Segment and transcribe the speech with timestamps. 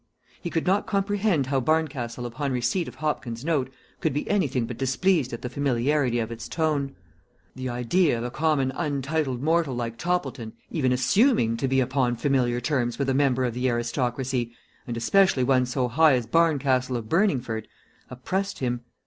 [0.41, 4.79] He could not comprehend how Barncastle upon receipt of Hopkins' note could be anything but
[4.79, 6.95] displeased at the familiarity of its tone.
[7.55, 12.59] The idea of a common untitled mortal like Toppleton even assuming to be upon familiar
[12.59, 14.51] terms with a member of the aristocracy,
[14.87, 17.67] and especially one so high as Barncastle of Burningford,
[18.09, 18.81] oppressed him.